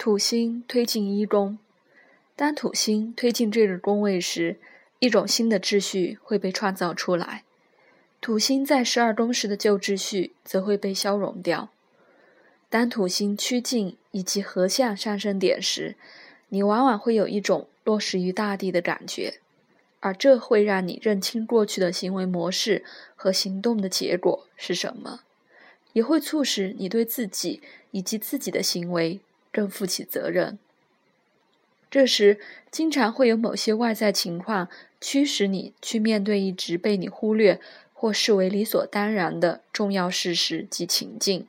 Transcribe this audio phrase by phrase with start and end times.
[0.00, 1.58] 土星推进一宫，
[2.34, 4.56] 当土星推进这个宫位时，
[4.98, 7.44] 一种新的秩序会被创造出来。
[8.18, 11.68] 土星在十二宫时的旧秩序则会被消融掉。
[12.70, 15.96] 当土星趋近以及合向上升点时，
[16.48, 19.34] 你往往会有一种落实于大地的感觉，
[20.00, 22.82] 而这会让你认清过去的行为模式
[23.14, 25.20] 和行动的结果是什么，
[25.92, 27.60] 也会促使你对自己
[27.90, 29.20] 以及自己的行为。
[29.52, 30.58] 更负起责任。
[31.90, 32.38] 这时，
[32.70, 34.68] 经常会有某些外在情况
[35.00, 37.60] 驱使你去面对一直被你忽略
[37.92, 41.48] 或视为理所当然的重要事实及情境。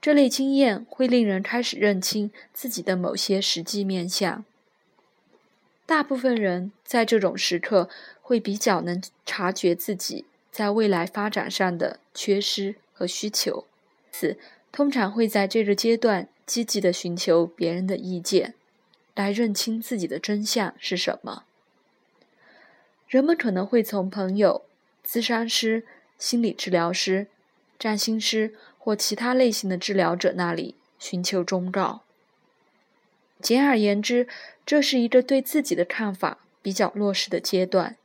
[0.00, 4.44] 这类经验会令人开始认清自己的某些实际面相。
[5.84, 7.88] 大部分人在这种时刻
[8.20, 13.64] 会比较能察觉自己在未来发展上的缺失和需求，
[14.12, 14.38] 此
[14.76, 16.28] 通常会在这个阶段。
[16.44, 18.54] 积极的寻求别人的意见，
[19.16, 21.42] 来认清自己的真相是什么。
[23.08, 24.62] 人们可能会从朋友、
[25.04, 25.84] 咨商师、
[26.20, 27.26] 心理治疗师、
[27.80, 32.02] 占星师或其他类型的治疗者那里寻求忠告。
[33.42, 34.28] 简而言之，
[34.64, 37.96] 这是一个对自己的看法比较落实的阶段。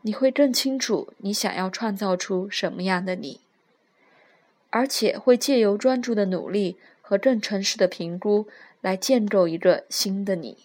[0.00, 3.38] 你会更清楚你想要创造出什么样的你，
[4.70, 6.78] 而且会借由专注的努力。
[7.10, 8.46] 和更诚实的评估
[8.80, 10.58] 来建构一个新的你。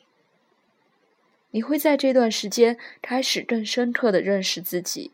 [1.49, 5.09] 你会在这段时间开始更深刻的认识自己，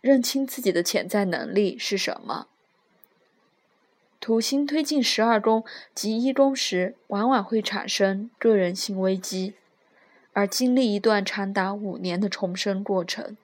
[0.00, 2.46] 认清自己的潜在能力是什么。
[4.20, 9.54] 土星推进十二宫及一宫时，往往会产生个人性危机，
[10.32, 13.36] 而经历一段长达五年的重生过程。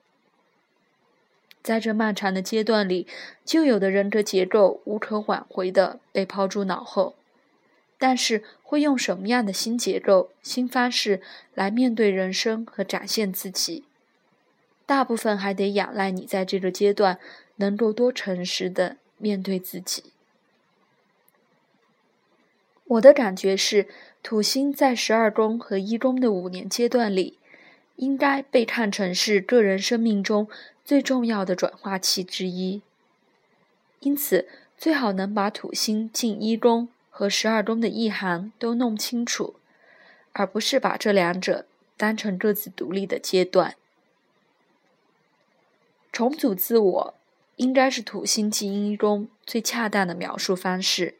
[1.63, 3.05] 在这漫长的阶段里，
[3.43, 7.15] 旧有的人格结构无可挽回地被抛诸脑后。
[7.99, 11.19] 但是，会用什么样的新结构、新方式
[11.55, 13.83] 来面对人生和展现自己，
[14.85, 17.17] 大部分还得仰赖你在这个阶段
[17.55, 20.03] 能够多诚实的面对自己。
[22.85, 23.87] 我的感觉是，
[24.21, 27.39] 土星在十二宫和一宫的五年阶段里，
[27.95, 30.47] 应该被看成是个人生命中。
[30.87, 32.81] 最重要的转化器之一，
[33.99, 39.55] 因此最好能把土星进一宫和十二宫的意涵都弄清楚，
[40.31, 41.65] 而不是把这两者
[41.97, 43.75] 当成各自独立的阶段。
[46.13, 47.13] 重组自我
[47.57, 51.15] 应该是土星进一宫最恰当的描述方式，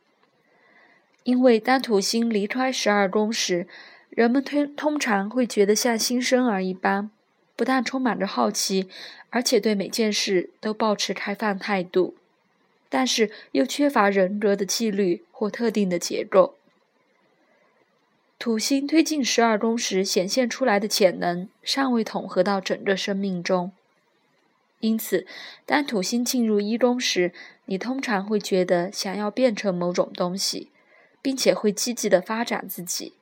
[1.24, 3.68] 因为当土星离开十二宫时，
[4.10, 7.12] 人们通通常会觉得像新生儿一般。
[7.58, 8.88] 不但充满着好奇，
[9.32, 12.16] 而且对每件事都保持开放态度，
[12.88, 16.56] 但是又缺乏人格的纪律或特定的结构。
[18.40, 23.72] 土星推进十二宫时显现出来的潜能尚未统合到整个生命中，
[24.80, 25.26] 因此，
[25.66, 27.34] 当土星进入一宫时，
[27.66, 30.70] 你通常会觉得想要变成某种东西，
[31.24, 33.14] 并且会积极的发展自己，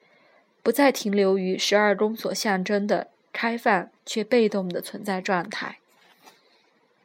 [0.62, 3.08] 不再停留于十二宫所象征的。
[3.38, 5.80] 开放却被动的存在状态。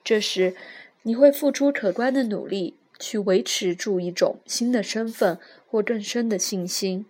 [0.05, 0.55] 这时，
[1.03, 7.05] 你会付出可观的努力去维持住一种新的身份或更深的信心。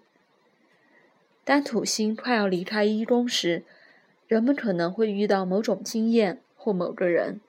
[1.45, 3.63] 当土星快要离开一宫时，
[4.27, 7.43] 人们可能会遇到某种经验或某个人，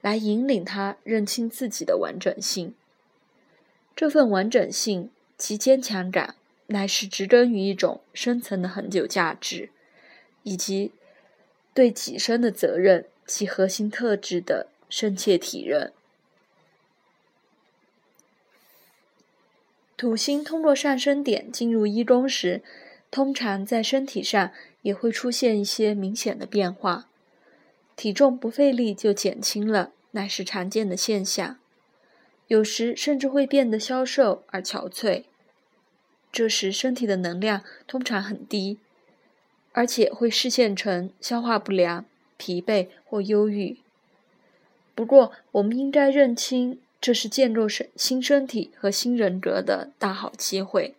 [0.00, 2.74] 来引领他认清自己的完整性。
[3.94, 6.34] 这份完整性其坚强感，
[6.68, 9.68] 乃是植根于一种深层的恒久价值，
[10.44, 10.92] 以及。
[11.80, 15.94] 对己身的责任及核心特质的深切体认。
[19.96, 22.62] 土星通过上升点进入一宫时，
[23.10, 24.52] 通常在身体上
[24.82, 27.08] 也会出现一些明显的变化，
[27.96, 31.58] 体重不费力就减轻了，乃是常见的现象。
[32.48, 35.24] 有时甚至会变得消瘦而憔悴，
[36.30, 38.78] 这时身体的能量通常很低。
[39.80, 42.04] 而且会视现成消化不良、
[42.36, 43.78] 疲惫或忧郁。
[44.94, 50.94] 不过，我们应该认清，这是建构身新身体和新人格的大好机会。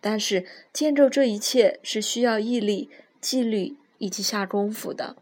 [0.00, 2.88] 但是，建构这一切是需要毅力、
[3.20, 5.14] 纪律以及下功夫的。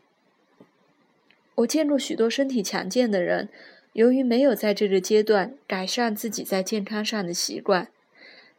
[1.57, 3.49] 我见过许多身体强健的人，
[3.95, 7.89] 由于没有在这个阶段改善自己在健康上的习惯，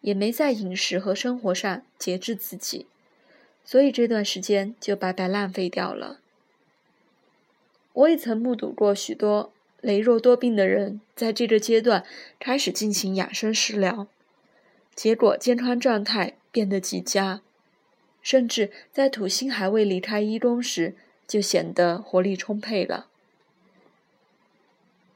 [0.01, 2.85] 也没在饮食和生活上节制自己。
[3.69, 6.21] 所以这段时间就白白浪费掉了。
[7.91, 12.05] 我也曾目睹过许多羸弱多病的人在这个阶段
[12.39, 14.07] 开始进行养生食疗，
[14.95, 17.41] 结果健康状态变得极佳，
[18.21, 20.95] 甚至在土星还未离开一宫时，
[21.27, 23.07] 就显得活力充沛了。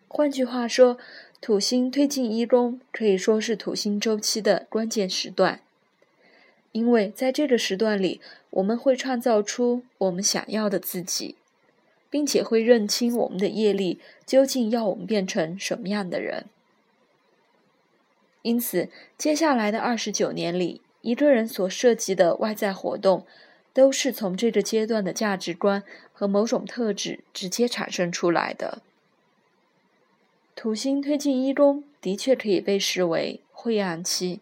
[0.10, 0.98] 换句话说，
[1.40, 5.62] 土星推进一宫可以说是土星周期的关键时段，
[6.72, 8.22] 因为在这个时段里，
[8.52, 11.36] 我们会创造出我们想要的自己，
[12.10, 16.46] 并且会认清我们的业力究竟要我们变成什么样的人。
[18.42, 23.26] 因此，接下来的二十九年里，一个人所涉及的外在活动，
[23.74, 28.82] 都是从这个阶段的价值观和某种特质直接产生出来的。
[30.56, 34.40] 土星推进一宫，的确可以被视为晦暗期，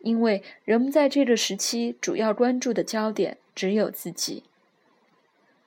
[0.00, 4.42] 因为人们在这个时期主要关注的焦点只有自己，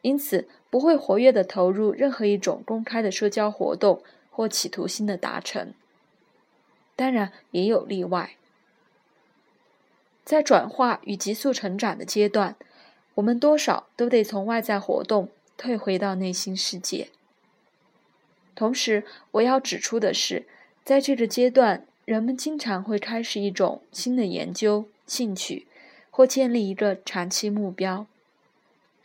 [0.01, 5.73] 因此不会活跃的投入任何一种公开的社交活动或企图心的达成。
[6.95, 8.35] 当然，也有例外，
[10.23, 12.55] 在转化与急速成长的阶段，
[13.15, 17.09] 我们多少都得从外在活动退回到内心世界。
[18.55, 20.47] 同时，我要指出的是，
[20.83, 25.65] 在这个阶段，人们经常会开始一种新的研究兴趣，
[26.11, 28.05] 或建立一个长期目标，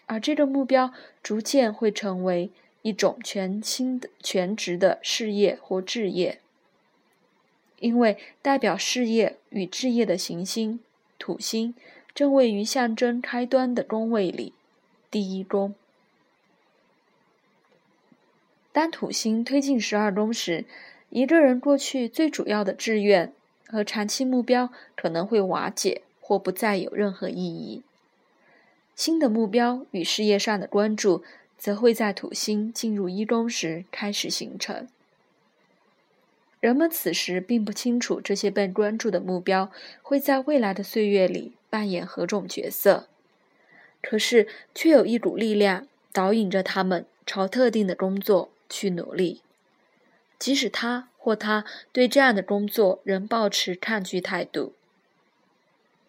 [0.06, 0.92] 而这个目标
[1.22, 2.50] 逐渐会成为
[2.82, 6.40] 一种全新的全职的事业或置业。
[7.78, 10.80] 因为代表事业与置业的行星
[11.16, 11.76] 土星
[12.12, 14.52] 正位于象征开端的宫位里，
[15.08, 15.72] 第一宫。
[18.72, 20.64] 当土星推进十二宫时，
[21.10, 23.32] 一个人过去最主要的志愿
[23.66, 27.82] 和长期目标可能会瓦解或不再有任何意义。
[28.94, 31.22] 新的目标与事业上的关注，
[31.56, 34.88] 则会在土星进入一宫时开始形成。
[36.60, 39.70] 人们此时并不清楚这些被关注的目标
[40.02, 43.06] 会在未来的岁月里扮演何种角色，
[44.02, 48.50] 可是却有一股力量导引着他们朝特定的工作。
[48.70, 49.40] 去努力，
[50.38, 54.74] 即使他或她对这样的工作仍保持抗拒态度。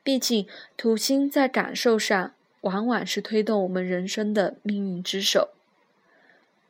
[0.04, 0.48] 毕竟，
[0.78, 5.50] 土星在感受上往往是推动我们人生的命运之手，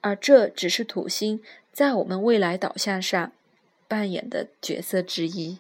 [0.02, 1.42] 而这只是土星
[1.72, 3.32] 在我们未来导向上
[3.88, 5.60] 扮演的角色之一。